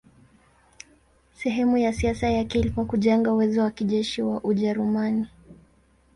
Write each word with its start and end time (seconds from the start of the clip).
Sehemu 1.33 1.77
ya 1.77 1.93
siasa 1.93 2.29
yake 2.29 2.59
ilikuwa 2.59 2.85
kujenga 2.85 3.33
uwezo 3.33 3.61
wa 3.61 3.71
kijeshi 3.71 4.21
wa 4.21 4.43
Ujerumani. 4.43 5.27